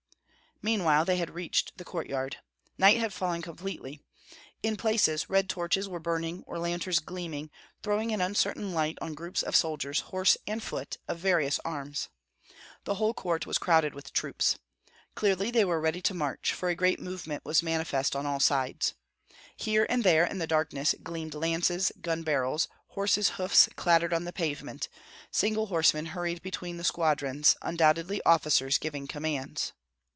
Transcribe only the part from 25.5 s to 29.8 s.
horsemen hurried between the squadrons, undoubtedly officers giving commands.